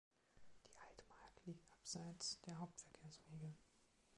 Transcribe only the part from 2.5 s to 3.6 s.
Hauptverkehrswege.